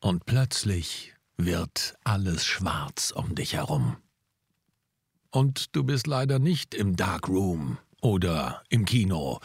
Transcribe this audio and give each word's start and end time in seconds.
und 0.00 0.24
plötzlich 0.26 1.14
wird 1.36 1.94
alles 2.04 2.44
schwarz 2.44 3.12
um 3.14 3.34
dich 3.34 3.54
herum. 3.54 3.96
Und 5.30 5.76
du 5.76 5.84
bist 5.84 6.06
leider 6.06 6.38
nicht 6.38 6.74
im 6.74 6.96
Dark 6.96 7.28
Room 7.28 7.78
oder 8.02 8.62
im 8.68 8.84
Kino, 8.84 9.40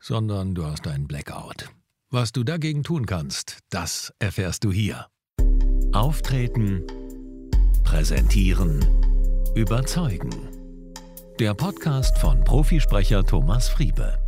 sondern 0.00 0.54
du 0.54 0.66
hast 0.66 0.86
einen 0.86 1.06
Blackout. 1.06 1.70
Was 2.10 2.32
du 2.32 2.42
dagegen 2.42 2.82
tun 2.82 3.06
kannst, 3.06 3.58
das 3.70 4.12
erfährst 4.18 4.64
du 4.64 4.72
hier. 4.72 5.06
Auftreten, 5.92 6.82
präsentieren, 7.84 8.84
überzeugen. 9.54 10.30
Der 11.38 11.54
Podcast 11.54 12.18
von 12.18 12.42
Profisprecher 12.44 13.24
Thomas 13.24 13.68
Friebe. 13.68 14.18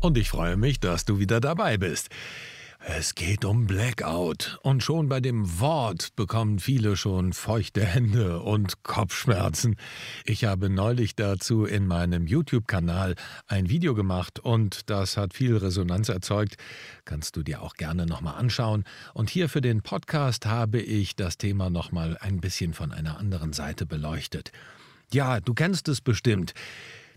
Und 0.00 0.16
ich 0.16 0.30
freue 0.30 0.56
mich, 0.56 0.78
dass 0.80 1.04
du 1.04 1.18
wieder 1.18 1.40
dabei 1.40 1.76
bist. 1.78 2.08
Es 2.78 3.14
geht 3.14 3.44
um 3.44 3.66
Blackout. 3.66 4.58
Und 4.62 4.82
schon 4.82 5.08
bei 5.08 5.20
dem 5.20 5.60
Wort 5.60 6.14
bekommen 6.14 6.58
viele 6.58 6.96
schon 6.96 7.32
feuchte 7.32 7.84
Hände 7.84 8.40
und 8.40 8.82
Kopfschmerzen. 8.82 9.76
Ich 10.24 10.44
habe 10.44 10.68
neulich 10.70 11.16
dazu 11.16 11.64
in 11.64 11.86
meinem 11.86 12.26
YouTube-Kanal 12.26 13.14
ein 13.46 13.68
Video 13.70 13.94
gemacht 13.94 14.38
und 14.40 14.90
das 14.90 15.16
hat 15.16 15.34
viel 15.34 15.56
Resonanz 15.56 16.08
erzeugt. 16.08 16.56
Kannst 17.04 17.36
du 17.36 17.42
dir 17.42 17.62
auch 17.62 17.74
gerne 17.74 18.06
nochmal 18.06 18.36
anschauen. 18.36 18.84
Und 19.14 19.30
hier 19.30 19.48
für 19.48 19.60
den 19.60 19.82
Podcast 19.82 20.46
habe 20.46 20.80
ich 20.80 21.16
das 21.16 21.38
Thema 21.38 21.70
nochmal 21.70 22.16
ein 22.20 22.40
bisschen 22.40 22.74
von 22.74 22.92
einer 22.92 23.18
anderen 23.18 23.52
Seite 23.52 23.86
beleuchtet. 23.86 24.52
Ja, 25.12 25.40
du 25.40 25.54
kennst 25.54 25.88
es 25.88 26.00
bestimmt. 26.00 26.52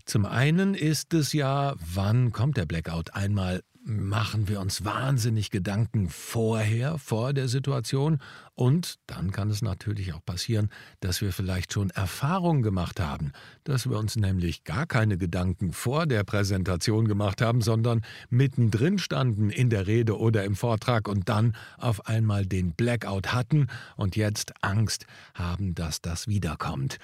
Zum 0.04 0.26
einen 0.26 0.74
ist 0.74 1.14
es 1.14 1.32
ja, 1.32 1.74
wann 1.78 2.32
kommt 2.32 2.56
der 2.56 2.66
Blackout? 2.66 3.14
Einmal 3.14 3.62
machen 3.82 4.48
wir 4.48 4.60
uns 4.60 4.84
wahnsinnig 4.84 5.50
Gedanken 5.50 6.10
vorher, 6.10 6.98
vor 6.98 7.32
der 7.32 7.48
Situation. 7.48 8.18
Und 8.54 8.98
dann 9.06 9.30
kann 9.30 9.50
es 9.50 9.62
natürlich 9.62 10.12
auch 10.12 10.24
passieren, 10.24 10.68
dass 11.00 11.22
wir 11.22 11.32
vielleicht 11.32 11.72
schon 11.72 11.90
Erfahrungen 11.90 12.62
gemacht 12.62 13.00
haben, 13.00 13.32
dass 13.64 13.88
wir 13.88 13.98
uns 13.98 14.16
nämlich 14.16 14.64
gar 14.64 14.86
keine 14.86 15.16
Gedanken 15.16 15.72
vor 15.72 16.06
der 16.06 16.24
Präsentation 16.24 17.08
gemacht 17.08 17.40
haben, 17.40 17.62
sondern 17.62 18.02
mittendrin 18.28 18.98
standen 18.98 19.48
in 19.48 19.70
der 19.70 19.86
Rede 19.86 20.18
oder 20.18 20.44
im 20.44 20.56
Vortrag 20.56 21.08
und 21.08 21.28
dann 21.28 21.56
auf 21.78 22.06
einmal 22.06 22.44
den 22.44 22.72
Blackout 22.72 23.32
hatten 23.32 23.68
und 23.96 24.14
jetzt 24.14 24.52
Angst 24.60 25.06
haben, 25.34 25.74
dass 25.74 26.02
das 26.02 26.28
wiederkommt. 26.28 26.98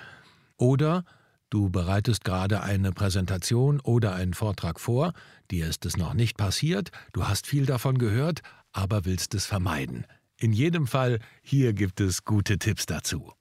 Oder 0.59 1.05
Du 1.48 1.70
bereitest 1.70 2.25
gerade 2.25 2.62
eine 2.62 2.91
Präsentation 2.91 3.80
oder 3.80 4.14
einen 4.14 4.34
Vortrag 4.34 4.80
vor, 4.80 5.12
dir 5.50 5.69
ist 5.69 5.86
es 5.86 5.97
noch 5.97 6.12
nicht 6.12 6.36
passiert, 6.36 6.91
du 7.12 7.28
hast 7.28 7.47
viel 7.47 7.66
davon 7.66 7.98
gehört, 7.98 8.41
aber 8.72 9.05
willst 9.05 9.34
es 9.34 9.47
vermeiden. 9.47 10.06
In 10.38 10.53
jedem 10.53 10.86
Fall, 10.86 11.20
hier 11.42 11.72
gibt 11.72 12.00
es 12.00 12.25
gute 12.25 12.58
Tipps 12.58 12.84
dazu. 12.86 13.33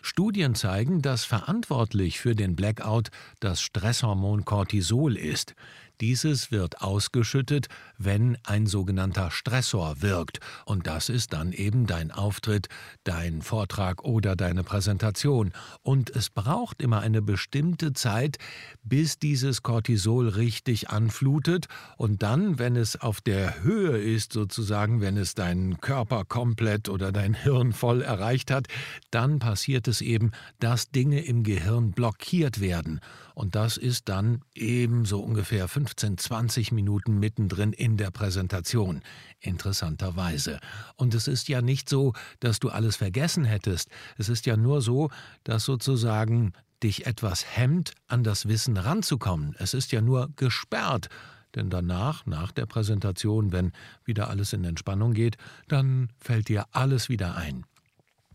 Studien 0.00 0.54
zeigen, 0.54 1.02
dass 1.02 1.24
verantwortlich 1.24 2.18
für 2.18 2.34
den 2.34 2.56
Blackout 2.56 3.08
das 3.40 3.60
Stresshormon 3.60 4.44
Cortisol 4.44 5.16
ist. 5.16 5.54
Dieses 6.00 6.52
wird 6.52 6.80
ausgeschüttet, 6.80 7.68
wenn 7.96 8.38
ein 8.44 8.66
sogenannter 8.66 9.30
Stressor 9.30 10.00
wirkt, 10.00 10.38
und 10.64 10.86
das 10.86 11.08
ist 11.08 11.32
dann 11.32 11.52
eben 11.52 11.86
dein 11.86 12.12
Auftritt, 12.12 12.68
dein 13.04 13.42
Vortrag 13.42 14.04
oder 14.04 14.36
deine 14.36 14.62
Präsentation. 14.62 15.52
Und 15.82 16.10
es 16.10 16.30
braucht 16.30 16.80
immer 16.80 17.00
eine 17.00 17.20
bestimmte 17.20 17.92
Zeit, 17.92 18.38
bis 18.82 19.18
dieses 19.18 19.62
Cortisol 19.62 20.28
richtig 20.28 20.90
anflutet, 20.90 21.66
und 21.96 22.22
dann, 22.22 22.58
wenn 22.58 22.76
es 22.76 23.00
auf 23.00 23.20
der 23.20 23.62
Höhe 23.62 23.98
ist, 23.98 24.32
sozusagen, 24.32 25.00
wenn 25.00 25.16
es 25.16 25.34
deinen 25.34 25.80
Körper 25.80 26.24
komplett 26.24 26.88
oder 26.88 27.10
dein 27.10 27.34
Hirn 27.34 27.72
voll 27.72 28.02
erreicht 28.02 28.50
hat, 28.50 28.68
dann 29.10 29.38
passiert 29.40 29.88
es 29.88 30.00
eben, 30.00 30.30
dass 30.60 30.90
Dinge 30.90 31.24
im 31.24 31.42
Gehirn 31.42 31.90
blockiert 31.90 32.60
werden. 32.60 33.00
Und 33.34 33.54
das 33.54 33.76
ist 33.76 34.08
dann 34.08 34.42
eben 34.54 35.04
so 35.04 35.20
ungefähr 35.20 35.68
15, 35.88 36.18
20 36.18 36.72
Minuten 36.72 37.18
mittendrin 37.18 37.72
in 37.72 37.96
der 37.96 38.10
Präsentation. 38.10 39.00
Interessanterweise. 39.40 40.60
Und 40.96 41.14
es 41.14 41.28
ist 41.28 41.48
ja 41.48 41.62
nicht 41.62 41.88
so, 41.88 42.12
dass 42.40 42.58
du 42.58 42.68
alles 42.68 42.96
vergessen 42.96 43.44
hättest. 43.44 43.88
Es 44.18 44.28
ist 44.28 44.44
ja 44.44 44.58
nur 44.58 44.82
so, 44.82 45.10
dass 45.44 45.64
sozusagen 45.64 46.52
dich 46.82 47.06
etwas 47.06 47.56
hemmt, 47.56 47.94
an 48.06 48.22
das 48.22 48.48
Wissen 48.48 48.76
ranzukommen. 48.76 49.56
Es 49.58 49.72
ist 49.72 49.90
ja 49.90 50.02
nur 50.02 50.28
gesperrt. 50.36 51.08
Denn 51.54 51.70
danach, 51.70 52.26
nach 52.26 52.52
der 52.52 52.66
Präsentation, 52.66 53.52
wenn 53.52 53.72
wieder 54.04 54.28
alles 54.28 54.52
in 54.52 54.64
Entspannung 54.64 55.14
geht, 55.14 55.38
dann 55.68 56.10
fällt 56.18 56.48
dir 56.48 56.66
alles 56.72 57.08
wieder 57.08 57.34
ein. 57.34 57.64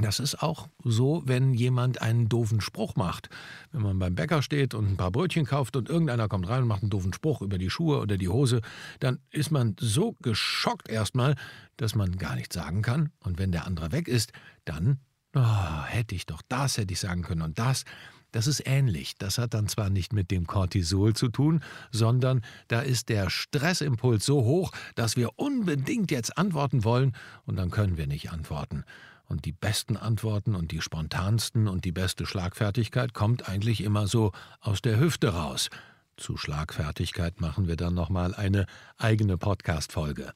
Das 0.04 0.20
ist 0.20 0.44
auch 0.44 0.68
so, 0.84 1.24
wenn 1.26 1.54
jemand 1.54 2.02
einen 2.02 2.28
doofen 2.30 2.62
Spruch 2.62 2.96
macht. 2.96 3.30
Wenn 3.72 3.82
man 3.82 4.00
beim 4.00 4.16
Bäcker 4.16 4.42
steht 4.42 4.74
und 4.74 4.88
ein 4.88 4.98
paar 4.98 5.12
Brötchen 5.12 5.46
kauft 5.46 5.76
und 5.76 5.90
irgendeiner 5.90 6.28
kommt 6.28 6.48
rein 6.50 6.64
und 6.64 6.68
macht 6.68 6.84
einen 6.84 6.90
doofen 6.90 7.14
Spruch 7.14 7.42
über 7.42 7.58
die 7.58 7.70
Schuhe 7.70 8.00
oder 8.00 8.18
die 8.18 8.30
Hose, 8.30 8.62
dann 9.00 9.20
ist 9.32 9.52
man 9.52 9.76
so 9.80 10.16
geschockt 10.22 10.90
erstmal, 10.90 11.36
dass 11.78 11.96
man 11.96 12.18
gar 12.18 12.36
nichts 12.36 12.54
sagen 12.54 12.82
kann. 12.82 13.12
Und 13.20 13.40
wenn 13.40 13.52
der 13.52 13.66
andere 13.66 13.92
weg 13.92 14.08
ist, 14.08 14.34
dann 14.66 15.00
oh, 15.36 15.84
hätte 15.86 16.16
ich 16.16 16.26
doch 16.26 16.42
das, 16.50 16.78
hätte 16.78 16.94
ich 16.94 17.00
sagen 17.00 17.24
können 17.24 17.42
und 17.42 17.58
das. 17.58 17.86
Das 18.34 18.48
ist 18.48 18.64
ähnlich. 18.66 19.16
Das 19.18 19.38
hat 19.38 19.54
dann 19.54 19.68
zwar 19.68 19.90
nicht 19.90 20.12
mit 20.12 20.32
dem 20.32 20.48
Cortisol 20.48 21.14
zu 21.14 21.30
tun, 21.30 21.64
sondern 21.92 22.42
da 22.68 22.82
ist 22.82 23.10
der 23.10 23.30
Stressimpuls 23.30 24.26
so 24.26 24.44
hoch, 24.44 24.72
dass 24.96 25.16
wir 25.16 25.38
unbedingt 25.38 26.10
jetzt 26.10 26.38
antworten 26.38 26.84
wollen 26.84 27.16
und 27.46 27.58
dann 27.58 27.70
können 27.70 27.96
wir 27.96 28.08
nicht 28.08 28.32
antworten. 28.32 28.84
Und 29.34 29.46
die 29.46 29.52
besten 29.52 29.98
Antworten 29.98 30.54
und 30.54 30.72
die 30.72 30.80
spontansten 30.80 31.68
und 31.68 31.86
die 31.86 31.92
beste 31.92 32.28
Schlagfertigkeit 32.28 33.16
kommt 33.16 33.50
eigentlich 33.50 33.82
immer 33.82 34.06
so 34.06 34.32
aus 34.62 34.84
der 34.84 35.00
Hüfte 35.00 35.30
raus. 35.30 35.72
Zu 36.18 36.38
Schlagfertigkeit 36.38 37.42
machen 37.42 37.68
wir 37.68 37.76
dann 37.76 37.96
nochmal 37.96 38.36
eine 38.36 38.68
eigene 39.00 39.40
Podcast-Folge. 39.40 40.34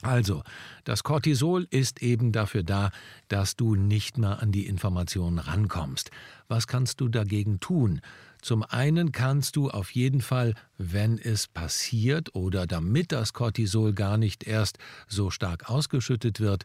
Also, 0.00 0.44
das 0.84 1.02
Cortisol 1.02 1.66
ist 1.68 2.00
eben 2.00 2.32
dafür 2.32 2.62
da, 2.62 2.90
dass 3.28 3.54
du 3.54 3.74
nicht 3.74 4.16
mehr 4.16 4.40
an 4.40 4.50
die 4.50 4.66
Informationen 4.66 5.38
rankommst. 5.38 6.10
Was 6.48 6.66
kannst 6.66 7.02
du 7.02 7.08
dagegen 7.08 7.60
tun? 7.60 8.00
Zum 8.40 8.62
einen 8.62 9.12
kannst 9.12 9.56
du 9.56 9.68
auf 9.68 9.90
jeden 9.90 10.22
Fall, 10.22 10.54
wenn 10.78 11.18
es 11.18 11.48
passiert 11.48 12.34
oder 12.34 12.66
damit 12.66 13.12
das 13.12 13.34
Cortisol 13.34 13.92
gar 13.92 14.16
nicht 14.16 14.44
erst 14.44 14.78
so 15.06 15.28
stark 15.28 15.68
ausgeschüttet 15.68 16.40
wird, 16.40 16.64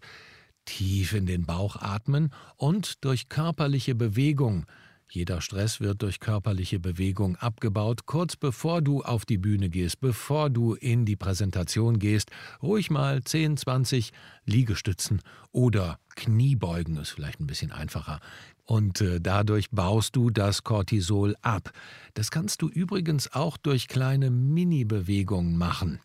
tief 0.68 1.14
in 1.14 1.26
den 1.26 1.48
Bauch 1.48 1.78
atmen 1.78 2.30
und 2.56 3.04
durch 3.04 3.30
körperliche 3.30 3.96
Bewegung 3.96 4.68
jeder 5.10 5.40
Stress 5.40 5.80
wird 5.80 6.02
durch 6.02 6.20
körperliche 6.20 6.80
Bewegung 6.80 7.38
abgebaut, 7.38 8.06
kurz 8.06 8.36
bevor 8.36 8.82
du 8.82 9.04
auf 9.04 9.26
die 9.26 9.38
Bühne 9.38 9.70
gehst, 9.70 10.02
bevor 10.02 10.50
du 10.50 10.74
in 10.74 11.06
die 11.06 11.16
Präsentation 11.16 11.98
gehst. 11.98 12.30
Ruhig 12.62 12.90
mal 12.90 13.24
10, 13.24 13.56
20 13.56 14.12
Liegestützen 14.46 15.22
oder 15.54 15.98
Kniebeugen 16.18 16.98
ist 16.98 17.12
vielleicht 17.12 17.40
ein 17.40 17.48
bisschen 17.48 17.72
einfacher. 17.72 18.20
Und 18.66 19.00
äh, 19.00 19.22
dadurch 19.22 19.70
baust 19.72 20.14
du 20.18 20.30
das 20.30 20.66
Cortisol 20.66 21.38
ab. 21.42 21.72
Das 22.14 22.30
kannst 22.30 22.62
du 22.62 22.68
übrigens 22.68 23.32
auch 23.32 23.56
durch 23.56 23.88
kleine 23.88 24.30
Mini-Bewegungen 24.30 25.58
machen. 25.58 26.02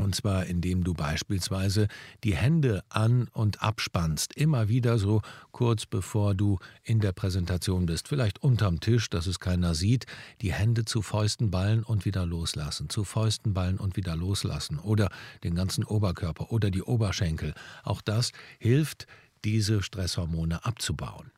Und 0.00 0.14
zwar 0.14 0.46
indem 0.46 0.84
du 0.84 0.94
beispielsweise 0.94 1.88
die 2.24 2.34
Hände 2.34 2.82
an 2.88 3.28
und 3.32 3.62
abspannst, 3.62 4.34
immer 4.34 4.68
wieder 4.68 4.98
so 4.98 5.22
kurz 5.52 5.86
bevor 5.86 6.34
du 6.34 6.58
in 6.82 7.00
der 7.00 7.12
Präsentation 7.12 7.86
bist, 7.86 8.08
vielleicht 8.08 8.42
unterm 8.42 8.80
Tisch, 8.80 9.10
dass 9.10 9.26
es 9.26 9.40
keiner 9.40 9.74
sieht, 9.74 10.06
die 10.40 10.52
Hände 10.52 10.84
zu 10.84 11.02
Fäusten 11.02 11.50
ballen 11.50 11.82
und 11.82 12.04
wieder 12.04 12.26
loslassen, 12.26 12.88
zu 12.88 13.04
Fäusten 13.04 13.54
ballen 13.54 13.78
und 13.78 13.96
wieder 13.96 14.16
loslassen. 14.16 14.78
Oder 14.78 15.10
den 15.44 15.54
ganzen 15.54 15.84
Oberkörper 15.84 16.50
oder 16.52 16.70
die 16.70 16.82
Oberschenkel. 16.82 17.54
Auch 17.82 18.00
das 18.00 18.32
hilft, 18.58 19.06
diese 19.44 19.82
Stresshormone 19.82 20.64
abzubauen. 20.64 21.30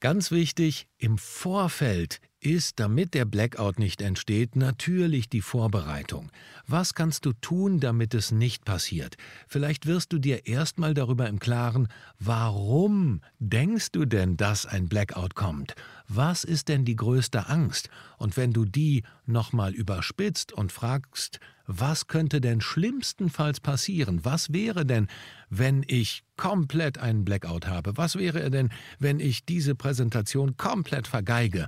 Ganz 0.00 0.30
wichtig, 0.30 0.88
im 0.98 1.16
Vorfeld 1.16 2.20
ist, 2.46 2.78
damit 2.78 3.14
der 3.14 3.24
Blackout 3.24 3.80
nicht 3.80 4.00
entsteht, 4.00 4.54
natürlich 4.54 5.28
die 5.28 5.40
Vorbereitung. 5.40 6.30
Was 6.68 6.94
kannst 6.94 7.26
du 7.26 7.32
tun, 7.32 7.80
damit 7.80 8.14
es 8.14 8.30
nicht 8.30 8.64
passiert? 8.64 9.16
Vielleicht 9.48 9.86
wirst 9.86 10.12
du 10.12 10.18
dir 10.18 10.46
erstmal 10.46 10.94
darüber 10.94 11.28
im 11.28 11.40
Klaren, 11.40 11.88
warum 12.20 13.20
denkst 13.40 13.90
du 13.90 14.04
denn, 14.04 14.36
dass 14.36 14.64
ein 14.64 14.88
Blackout 14.88 15.34
kommt? 15.34 15.74
Was 16.06 16.44
ist 16.44 16.68
denn 16.68 16.84
die 16.84 16.94
größte 16.94 17.48
Angst? 17.48 17.90
Und 18.16 18.36
wenn 18.36 18.52
du 18.52 18.64
die 18.64 19.02
nochmal 19.26 19.74
überspitzt 19.74 20.52
und 20.52 20.70
fragst, 20.70 21.40
was 21.66 22.06
könnte 22.06 22.40
denn 22.40 22.60
schlimmstenfalls 22.60 23.58
passieren? 23.58 24.24
Was 24.24 24.52
wäre 24.52 24.86
denn, 24.86 25.08
wenn 25.50 25.84
ich 25.88 26.22
komplett 26.36 26.98
einen 26.98 27.24
Blackout 27.24 27.66
habe? 27.66 27.96
Was 27.96 28.14
wäre 28.14 28.52
denn, 28.52 28.70
wenn 29.00 29.18
ich 29.18 29.44
diese 29.44 29.74
Präsentation 29.74 30.56
komplett 30.56 31.08
vergeige? 31.08 31.66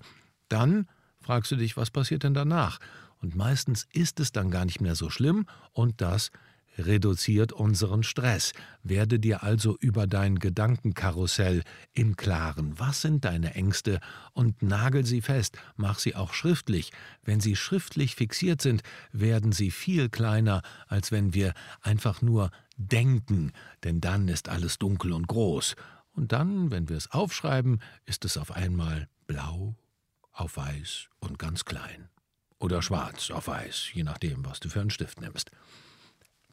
Dann 0.48 0.88
fragst 1.20 1.50
du 1.50 1.56
dich, 1.56 1.76
was 1.76 1.90
passiert 1.90 2.24
denn 2.24 2.34
danach? 2.34 2.78
Und 3.20 3.34
meistens 3.34 3.86
ist 3.92 4.20
es 4.20 4.32
dann 4.32 4.50
gar 4.50 4.64
nicht 4.64 4.80
mehr 4.80 4.94
so 4.94 5.10
schlimm 5.10 5.46
und 5.72 6.00
das 6.00 6.30
reduziert 6.78 7.52
unseren 7.52 8.02
Stress. 8.02 8.52
Werde 8.82 9.18
dir 9.18 9.42
also 9.42 9.76
über 9.78 10.06
dein 10.06 10.38
Gedankenkarussell 10.38 11.64
im 11.92 12.16
Klaren. 12.16 12.78
Was 12.78 13.02
sind 13.02 13.24
deine 13.24 13.54
Ängste? 13.54 14.00
Und 14.32 14.62
nagel 14.62 15.04
sie 15.04 15.20
fest, 15.20 15.58
mach 15.76 15.98
sie 15.98 16.14
auch 16.14 16.32
schriftlich. 16.32 16.92
Wenn 17.24 17.40
sie 17.40 17.56
schriftlich 17.56 18.14
fixiert 18.14 18.62
sind, 18.62 18.82
werden 19.12 19.52
sie 19.52 19.70
viel 19.70 20.08
kleiner, 20.08 20.62
als 20.86 21.10
wenn 21.12 21.34
wir 21.34 21.52
einfach 21.82 22.22
nur 22.22 22.50
denken, 22.76 23.52
denn 23.82 24.00
dann 24.00 24.28
ist 24.28 24.48
alles 24.48 24.78
dunkel 24.78 25.12
und 25.12 25.26
groß. 25.26 25.74
Und 26.12 26.32
dann, 26.32 26.70
wenn 26.70 26.88
wir 26.88 26.96
es 26.96 27.10
aufschreiben, 27.10 27.80
ist 28.04 28.24
es 28.24 28.36
auf 28.36 28.52
einmal 28.52 29.08
blau 29.26 29.74
auf 30.40 30.56
weiß 30.56 31.08
und 31.20 31.38
ganz 31.38 31.64
klein. 31.64 32.08
Oder 32.58 32.82
schwarz 32.82 33.30
auf 33.30 33.48
weiß, 33.48 33.90
je 33.92 34.02
nachdem, 34.02 34.44
was 34.44 34.60
du 34.60 34.68
für 34.68 34.80
einen 34.80 34.90
Stift 34.90 35.20
nimmst. 35.20 35.50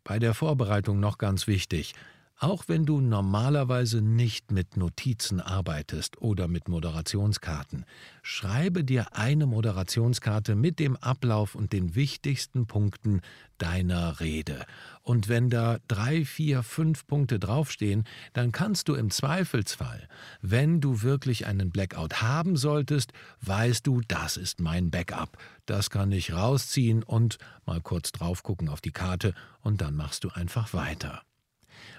Bei 0.03 0.19
der 0.19 0.33
Vorbereitung 0.33 0.99
noch 0.99 1.17
ganz 1.17 1.47
wichtig, 1.47 1.93
auch 2.37 2.65
wenn 2.67 2.85
du 2.85 2.99
normalerweise 2.99 4.01
nicht 4.01 4.51
mit 4.51 4.75
Notizen 4.75 5.39
arbeitest 5.39 6.21
oder 6.21 6.47
mit 6.47 6.67
Moderationskarten, 6.67 7.85
schreibe 8.23 8.83
dir 8.83 9.15
eine 9.15 9.45
Moderationskarte 9.45 10.55
mit 10.55 10.79
dem 10.79 10.97
Ablauf 10.97 11.55
und 11.55 11.71
den 11.71 11.95
wichtigsten 11.95 12.67
Punkten 12.67 13.21
deiner 13.57 14.19
Rede. 14.19 14.65
Und 15.01 15.29
wenn 15.29 15.49
da 15.49 15.77
drei, 15.87 16.25
vier, 16.25 16.61
fünf 16.61 17.07
Punkte 17.07 17.39
draufstehen, 17.39 18.03
dann 18.33 18.51
kannst 18.51 18.89
du 18.89 18.95
im 18.95 19.11
Zweifelsfall, 19.11 20.09
wenn 20.41 20.81
du 20.81 21.03
wirklich 21.03 21.45
einen 21.45 21.71
Blackout 21.71 22.21
haben 22.21 22.57
solltest, 22.57 23.13
weißt 23.41 23.87
du, 23.87 24.01
das 24.07 24.35
ist 24.35 24.59
mein 24.59 24.91
Backup. 24.91 25.37
Das 25.65 25.89
kann 25.89 26.11
ich 26.11 26.33
rausziehen 26.33 27.01
und 27.01 27.37
mal 27.65 27.79
kurz 27.81 28.11
drauf 28.11 28.43
gucken 28.43 28.67
auf 28.67 28.81
die 28.81 28.91
Karte 28.91 29.33
und 29.61 29.79
dann 29.81 29.95
machst 29.95 30.25
du 30.25 30.29
einfach 30.29 30.73
weiter. 30.73 31.21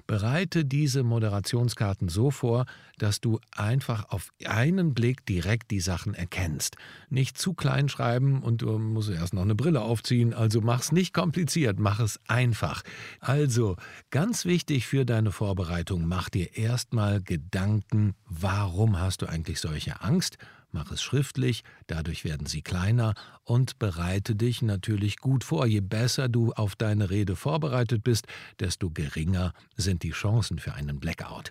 Bereite 0.07 0.65
diese 0.65 1.03
Moderationskarten 1.03 2.09
so 2.09 2.31
vor, 2.31 2.67
dass 2.99 3.21
du 3.21 3.41
einfach 3.53 4.09
auf 4.11 4.31
einen 4.45 4.95
Blick 4.95 5.27
direkt 5.27 5.71
die 5.71 5.81
Sachen 5.81 6.15
erkennst. 6.15 6.77
Nicht 7.11 7.39
zu 7.39 7.55
klein 7.55 7.89
schreiben 7.89 8.43
und 8.43 8.63
du 8.63 8.79
musst 8.79 9.11
erst 9.11 9.35
noch 9.35 9.43
eine 9.43 9.55
Brille 9.55 9.83
aufziehen, 9.83 10.33
also 10.35 10.61
mach's 10.61 10.93
nicht 10.93 11.13
kompliziert, 11.13 11.79
mach 11.79 12.01
es 12.01 12.21
einfach. 12.27 12.83
Also, 13.21 13.77
ganz 14.11 14.45
wichtig 14.45 14.87
für 14.87 15.05
deine 15.05 15.33
Vorbereitung, 15.33 16.07
mach 16.07 16.29
dir 16.29 16.57
erstmal 16.57 17.23
Gedanken, 17.23 18.15
warum 18.29 18.99
hast 18.99 19.23
du 19.23 19.27
eigentlich 19.27 19.61
solche 19.61 20.01
Angst 20.03 20.39
Mach 20.77 20.91
es 20.91 21.03
schriftlich, 21.03 21.65
dadurch 21.87 22.27
werden 22.27 22.47
sie 22.47 22.61
kleiner 22.61 23.15
und 23.45 23.79
bereite 23.79 24.37
dich 24.37 24.61
natürlich 24.61 25.17
gut 25.17 25.43
vor. 25.43 25.65
Je 25.65 25.81
besser 25.81 26.29
du 26.29 26.53
auf 26.53 26.77
deine 26.77 27.09
Rede 27.09 27.35
vorbereitet 27.35 28.05
bist, 28.05 28.27
desto 28.61 28.91
geringer 28.91 29.55
sind 29.75 30.03
die 30.03 30.11
Chancen 30.11 30.59
für 30.59 30.75
einen 30.75 31.01
Blackout. 31.01 31.49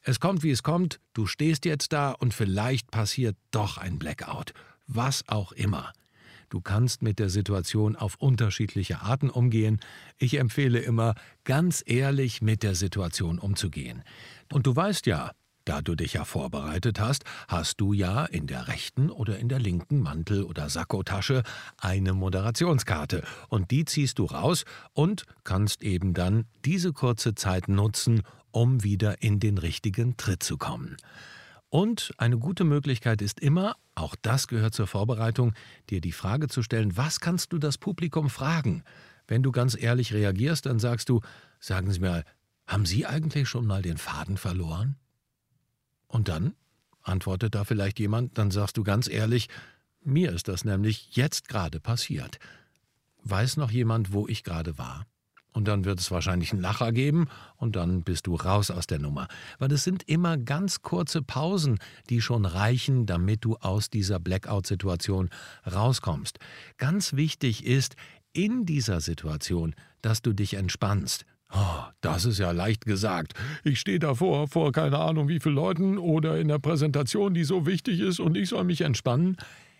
Es 0.00 0.18
kommt, 0.18 0.42
wie 0.42 0.50
es 0.50 0.62
kommt, 0.62 0.98
du 1.12 1.26
stehst 1.26 1.66
jetzt 1.66 1.92
da 1.92 2.12
und 2.12 2.32
vielleicht 2.32 2.90
passiert 2.90 3.36
doch 3.50 3.76
ein 3.76 3.98
Blackout. 3.98 4.54
Was 4.86 5.28
auch 5.28 5.52
immer. 5.52 5.92
Du 6.48 6.62
kannst 6.62 7.02
mit 7.02 7.18
der 7.18 7.28
Situation 7.28 7.96
auf 7.96 8.14
unterschiedliche 8.14 9.02
Arten 9.02 9.28
umgehen. 9.28 9.78
Ich 10.16 10.38
empfehle 10.38 10.78
immer, 10.78 11.16
ganz 11.44 11.84
ehrlich 11.84 12.40
mit 12.40 12.62
der 12.62 12.74
Situation 12.74 13.38
umzugehen. 13.38 14.02
Und 14.50 14.66
du 14.66 14.74
weißt 14.74 15.04
ja, 15.04 15.32
da 15.68 15.82
du 15.82 15.94
dich 15.94 16.14
ja 16.14 16.24
vorbereitet 16.24 16.98
hast, 16.98 17.24
hast 17.46 17.80
du 17.80 17.92
ja 17.92 18.24
in 18.24 18.46
der 18.46 18.68
rechten 18.68 19.10
oder 19.10 19.38
in 19.38 19.48
der 19.48 19.58
linken 19.58 20.00
Mantel- 20.00 20.44
oder 20.44 20.70
Sakkotasche 20.70 21.42
eine 21.76 22.14
Moderationskarte 22.14 23.22
und 23.48 23.70
die 23.70 23.84
ziehst 23.84 24.18
du 24.18 24.24
raus 24.24 24.64
und 24.94 25.24
kannst 25.44 25.82
eben 25.82 26.14
dann 26.14 26.46
diese 26.64 26.94
kurze 26.94 27.34
Zeit 27.34 27.68
nutzen, 27.68 28.22
um 28.50 28.82
wieder 28.82 29.22
in 29.22 29.40
den 29.40 29.58
richtigen 29.58 30.16
Tritt 30.16 30.42
zu 30.42 30.56
kommen. 30.56 30.96
Und 31.68 32.14
eine 32.16 32.38
gute 32.38 32.64
Möglichkeit 32.64 33.20
ist 33.20 33.38
immer, 33.38 33.76
auch 33.94 34.16
das 34.22 34.48
gehört 34.48 34.74
zur 34.74 34.86
Vorbereitung, 34.86 35.52
dir 35.90 36.00
die 36.00 36.12
Frage 36.12 36.48
zu 36.48 36.62
stellen, 36.62 36.96
was 36.96 37.20
kannst 37.20 37.52
du 37.52 37.58
das 37.58 37.76
Publikum 37.76 38.30
fragen? 38.30 38.84
Wenn 39.26 39.42
du 39.42 39.52
ganz 39.52 39.76
ehrlich 39.78 40.14
reagierst, 40.14 40.64
dann 40.64 40.78
sagst 40.78 41.10
du, 41.10 41.20
sagen 41.60 41.92
Sie 41.92 42.00
mir, 42.00 42.24
haben 42.66 42.86
Sie 42.86 43.04
eigentlich 43.04 43.50
schon 43.50 43.66
mal 43.66 43.82
den 43.82 43.98
Faden 43.98 44.38
verloren? 44.38 44.96
Und 46.08 46.28
dann? 46.28 46.54
antwortet 47.02 47.54
da 47.54 47.64
vielleicht 47.64 47.98
jemand, 47.98 48.36
dann 48.36 48.50
sagst 48.50 48.76
du 48.76 48.82
ganz 48.82 49.08
ehrlich, 49.08 49.48
mir 50.02 50.32
ist 50.32 50.48
das 50.48 50.64
nämlich 50.64 51.16
jetzt 51.16 51.48
gerade 51.48 51.80
passiert. 51.80 52.38
Weiß 53.24 53.56
noch 53.56 53.70
jemand, 53.70 54.12
wo 54.12 54.28
ich 54.28 54.44
gerade 54.44 54.78
war? 54.78 55.06
Und 55.52 55.66
dann 55.66 55.84
wird 55.84 55.98
es 55.98 56.10
wahrscheinlich 56.10 56.52
einen 56.52 56.60
Lacher 56.60 56.92
geben 56.92 57.26
und 57.56 57.74
dann 57.74 58.02
bist 58.02 58.26
du 58.26 58.36
raus 58.36 58.70
aus 58.70 58.86
der 58.86 59.00
Nummer. 59.00 59.26
Weil 59.58 59.72
es 59.72 59.82
sind 59.82 60.08
immer 60.08 60.36
ganz 60.36 60.82
kurze 60.82 61.22
Pausen, 61.22 61.78
die 62.10 62.20
schon 62.20 62.44
reichen, 62.44 63.06
damit 63.06 63.44
du 63.44 63.56
aus 63.56 63.90
dieser 63.90 64.20
Blackout-Situation 64.20 65.30
rauskommst. 65.66 66.38
Ganz 66.76 67.14
wichtig 67.14 67.64
ist 67.64 67.96
in 68.32 68.66
dieser 68.66 69.00
Situation, 69.00 69.74
dass 70.00 70.22
du 70.22 70.32
dich 70.32 70.54
entspannst, 70.54 71.24
das 72.00 72.24
ist 72.24 72.38
ja 72.38 72.50
leicht 72.50 72.84
gesagt. 72.84 73.34
Ich 73.64 73.80
stehe 73.80 73.98
davor, 73.98 74.48
vor 74.48 74.72
keine 74.72 74.98
Ahnung 74.98 75.28
wie 75.28 75.40
vielen 75.40 75.54
Leuten 75.54 75.98
oder 75.98 76.38
in 76.38 76.48
der 76.48 76.58
Präsentation, 76.58 77.34
die 77.34 77.44
so 77.44 77.66
wichtig 77.66 78.00
ist 78.00 78.20
und 78.20 78.36
ich 78.36 78.50
soll 78.50 78.64
mich 78.64 78.82
entspannen. 78.82 79.36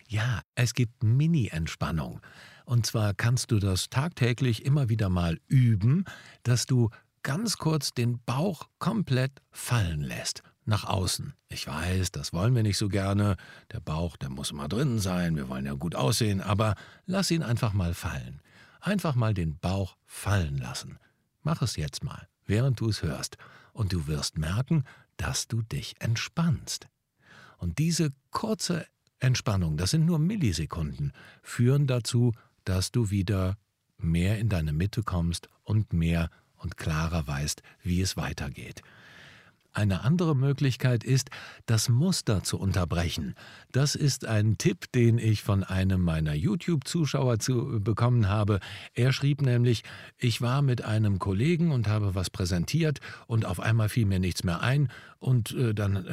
Ja, 0.09 0.41
es 0.55 0.75
gibt 0.75 1.05
Mini-Entspannung. 1.05 2.21
Und 2.65 2.87
zwar 2.87 3.15
kannst 3.15 3.51
du 3.51 3.59
das 3.59 3.89
tagtäglich 3.91 4.65
immer 4.65 4.89
wieder 4.89 5.09
mal 5.09 5.39
üben, 5.47 6.05
dass 6.43 6.67
du 6.67 6.91
ganz 7.23 7.59
kurz 7.59 7.93
den 7.93 8.21
Bauch 8.25 8.69
komplett 8.79 9.33
fallen 9.51 10.01
lässt. 10.01 10.43
Nach 10.65 10.85
außen. 10.85 11.33
Ich 11.49 11.67
weiß, 11.67 12.11
das 12.13 12.35
wollen 12.35 12.55
wir 12.55 12.63
nicht 12.63 12.77
so 12.77 12.89
gerne. 12.89 13.37
Der 13.73 13.81
Bauch, 13.81 14.19
der 14.19 14.29
muss 14.29 14.51
immer 14.51 14.69
drin 14.69 14.99
sein. 14.99 15.35
Wir 15.35 15.49
wollen 15.49 15.65
ja 15.65 15.73
gut 15.73 15.95
aussehen. 15.95 16.43
Aber 16.43 16.75
lass 17.07 17.31
ihn 17.31 17.43
einfach 17.43 17.73
mal 17.73 17.95
fallen. 17.95 18.43
Einfach 18.81 19.15
mal 19.15 19.33
den 19.33 19.59
Bauch 19.59 19.97
fallen 20.05 20.59
lassen. 20.59 20.99
Mach 21.49 21.63
es 21.63 21.77
jetzt 21.77 22.05
mal, 22.05 22.29
während 22.45 22.79
du 22.79 22.91
es 22.91 23.03
hörst, 23.03 23.39
und 23.73 23.95
du 23.95 24.07
wirst 24.07 24.37
merken, 24.37 24.85
dass 25.17 25.49
du 25.49 25.63
dich 25.63 25.99
entspannst. 25.99 26.89
Und 27.57 27.79
diese 27.79 28.13
kurze 28.31 28.87
Entspannung, 29.19 29.79
das 29.79 29.93
sind 29.93 30.05
nur 30.05 30.19
Millisekunden, 30.19 31.15
führen 31.43 31.87
dazu, 31.87 32.35
dass 32.65 32.93
du 32.93 33.09
wieder 33.09 33.57
mehr 33.97 34.39
in 34.39 34.51
deine 34.51 34.75
Mitte 34.75 35.03
kommst 35.03 35.49
und 35.63 35.95
mehr 35.95 36.29
und 36.59 36.77
klarer 36.77 37.27
weißt, 37.27 37.63
wie 37.83 38.03
es 38.03 38.19
weitergeht. 38.19 38.83
Eine 39.79 40.03
andere 40.03 40.35
Möglichkeit 40.35 41.05
ist, 41.05 41.31
das 41.67 41.89
Muster 41.89 42.43
zu 42.43 42.59
unterbrechen. 42.59 43.37
Das 43.71 43.95
ist 43.95 44.27
ein 44.27 44.59
Tipp, 44.59 44.91
den 44.91 45.19
ich 45.19 45.45
von 45.45 45.63
einem 45.63 46.03
meiner 46.03 46.35
YouTube-Zuschauer 46.35 47.39
zu 47.39 47.79
bekommen 47.81 48.29
habe. 48.29 48.59
Er 48.95 49.13
schrieb 49.13 49.41
nämlich, 49.41 49.85
ich 50.17 50.43
war 50.43 50.63
mit 50.63 50.83
einem 50.83 51.21
Kollegen 51.21 51.71
und 51.71 51.87
habe 51.87 52.17
was 52.17 52.29
präsentiert 52.29 52.99
und 53.29 53.45
auf 53.45 53.61
einmal 53.61 53.89
fiel 53.89 54.07
mir 54.07 54.19
nichts 54.19 54.43
mehr 54.43 54.63
ein 54.63 54.89
und 55.21 55.53
äh, 55.53 55.75
dann 55.75 56.07
äh, 56.07 56.11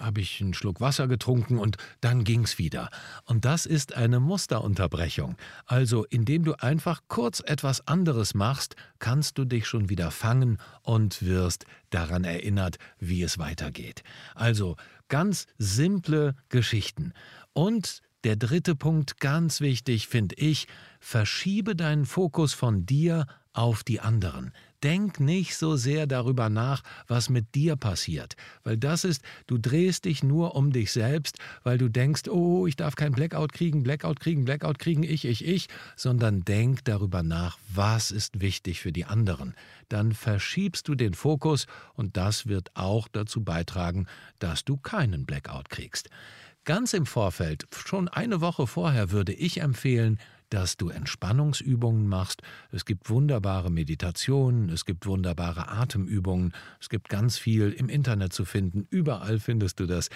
habe 0.00 0.20
ich 0.20 0.40
einen 0.40 0.54
Schluck 0.54 0.80
Wasser 0.80 1.08
getrunken 1.08 1.58
und 1.58 1.76
dann 2.00 2.24
ging's 2.24 2.58
wieder. 2.58 2.90
Und 3.24 3.44
das 3.44 3.66
ist 3.66 3.96
eine 3.96 4.20
Musterunterbrechung. 4.20 5.36
Also 5.66 6.04
indem 6.04 6.44
du 6.44 6.54
einfach 6.54 7.02
kurz 7.08 7.42
etwas 7.44 7.86
anderes 7.86 8.34
machst, 8.34 8.76
kannst 8.98 9.38
du 9.38 9.44
dich 9.44 9.66
schon 9.66 9.88
wieder 9.88 10.10
fangen 10.10 10.58
und 10.82 11.22
wirst 11.22 11.64
daran 11.90 12.24
erinnert, 12.24 12.78
wie 12.98 13.22
es 13.22 13.38
weitergeht. 13.38 14.02
Also 14.34 14.76
ganz 15.08 15.46
simple 15.58 16.34
Geschichten. 16.48 17.12
Und 17.52 18.02
der 18.24 18.36
dritte 18.36 18.74
Punkt, 18.74 19.20
ganz 19.20 19.60
wichtig, 19.60 20.08
finde 20.08 20.34
ich, 20.36 20.66
verschiebe 21.00 21.76
deinen 21.76 22.06
Fokus 22.06 22.54
von 22.54 22.86
dir 22.86 23.26
auf 23.52 23.84
die 23.84 24.00
anderen. 24.00 24.52
Denk 24.86 25.18
nicht 25.18 25.56
so 25.56 25.74
sehr 25.74 26.06
darüber 26.06 26.48
nach, 26.48 26.84
was 27.08 27.28
mit 27.28 27.56
dir 27.56 27.74
passiert, 27.74 28.36
weil 28.62 28.76
das 28.76 29.02
ist, 29.02 29.20
du 29.48 29.58
drehst 29.58 30.04
dich 30.04 30.22
nur 30.22 30.54
um 30.54 30.72
dich 30.72 30.92
selbst, 30.92 31.40
weil 31.64 31.76
du 31.76 31.88
denkst, 31.88 32.28
oh, 32.28 32.68
ich 32.68 32.76
darf 32.76 32.94
kein 32.94 33.10
Blackout 33.10 33.52
kriegen, 33.52 33.82
Blackout 33.82 34.20
kriegen, 34.20 34.44
Blackout 34.44 34.78
kriegen, 34.78 35.02
ich, 35.02 35.24
ich, 35.24 35.44
ich, 35.44 35.66
sondern 35.96 36.44
denk 36.44 36.84
darüber 36.84 37.24
nach, 37.24 37.58
was 37.68 38.12
ist 38.12 38.40
wichtig 38.40 38.80
für 38.80 38.92
die 38.92 39.06
anderen. 39.06 39.56
Dann 39.88 40.12
verschiebst 40.12 40.86
du 40.86 40.94
den 40.94 41.14
Fokus 41.14 41.66
und 41.94 42.16
das 42.16 42.46
wird 42.46 42.70
auch 42.74 43.08
dazu 43.08 43.42
beitragen, 43.42 44.06
dass 44.38 44.64
du 44.64 44.76
keinen 44.76 45.26
Blackout 45.26 45.68
kriegst. 45.68 46.10
Ganz 46.64 46.92
im 46.94 47.06
Vorfeld, 47.06 47.66
schon 47.74 48.06
eine 48.06 48.40
Woche 48.40 48.68
vorher, 48.68 49.10
würde 49.10 49.32
ich 49.32 49.62
empfehlen, 49.62 50.20
dass 50.56 50.78
du 50.78 50.88
Entspannungsübungen 50.88 52.08
machst. 52.08 52.40
Es 52.72 52.86
gibt 52.86 53.10
wunderbare 53.10 53.70
Meditationen, 53.70 54.70
es 54.70 54.86
gibt 54.86 55.04
wunderbare 55.04 55.68
Atemübungen, 55.68 56.54
es 56.80 56.88
gibt 56.88 57.10
ganz 57.10 57.36
viel 57.36 57.72
im 57.72 57.90
Internet 57.90 58.32
zu 58.32 58.46
finden, 58.46 58.86
überall 58.88 59.38
findest 59.38 59.80
du 59.80 59.86
das. 59.86 60.08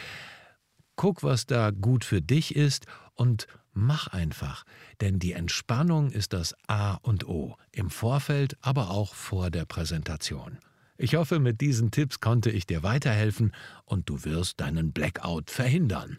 Guck, 0.97 1.23
was 1.23 1.45
da 1.45 1.73
gut 1.73 2.07
für 2.07 2.23
dich 2.23 2.57
ist 2.57 2.87
und 3.13 3.49
mach 3.75 4.07
einfach, 4.07 4.65
denn 5.03 5.19
die 5.19 5.33
Entspannung 5.33 6.11
ist 6.11 6.33
das 6.33 6.55
A 6.67 6.95
und 6.95 7.29
O, 7.29 7.59
im 7.71 7.91
Vorfeld, 7.91 8.57
aber 8.63 8.89
auch 8.89 9.15
vor 9.15 9.51
der 9.51 9.67
Präsentation. 9.67 10.59
Ich 10.97 11.17
hoffe, 11.17 11.39
mit 11.39 11.61
diesen 11.61 11.91
Tipps 11.91 12.21
konnte 12.21 12.51
ich 12.51 12.67
dir 12.67 12.83
weiterhelfen 12.83 13.53
und 13.85 14.09
du 14.09 14.25
wirst 14.25 14.61
deinen 14.61 14.93
Blackout 14.93 15.51
verhindern. 15.51 16.19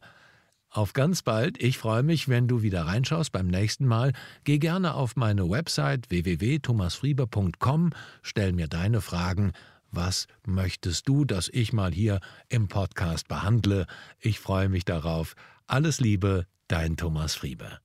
Auf 0.74 0.94
ganz 0.94 1.22
bald. 1.22 1.62
Ich 1.62 1.78
freue 1.78 2.02
mich, 2.02 2.30
wenn 2.30 2.48
du 2.48 2.62
wieder 2.62 2.84
reinschaust 2.86 3.34
beim 3.34 3.48
nächsten 3.48 3.86
Mal. 3.86 4.14
Geh 4.46 4.58
gerne 4.58 4.94
auf 4.94 5.18
meine 5.18 5.50
Website 5.50 6.10
www.thomasfrieber.com, 6.10 7.92
stell 8.22 8.54
mir 8.54 8.70
deine 8.70 9.02
Fragen. 9.02 9.52
Was 9.92 10.28
möchtest 10.48 11.10
du, 11.10 11.26
dass 11.26 11.50
ich 11.50 11.74
mal 11.74 11.92
hier 11.92 12.22
im 12.48 12.70
Podcast 12.70 13.28
behandle? 13.28 13.86
Ich 14.22 14.40
freue 14.40 14.70
mich 14.70 14.86
darauf. 14.86 15.36
Alles 15.68 16.00
Liebe, 16.00 16.46
dein 16.70 16.96
Thomas 16.96 17.36
Friebe. 17.36 17.80